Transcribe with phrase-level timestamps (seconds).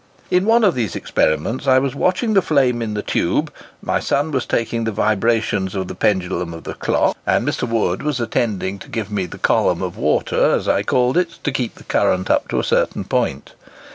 [0.31, 3.53] In one of these experiments I was watching the flame in the tube,
[3.83, 7.69] my son was taking the vibrations of the pendulum of the clock, and Mr.
[7.69, 11.37] Wood was attending to give me the column of water as I called for it,
[11.43, 13.51] to keep the current up to a certain point.